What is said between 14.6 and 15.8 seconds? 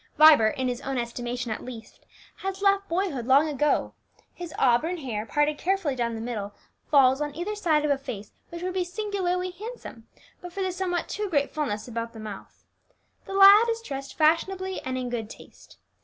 and in good taste.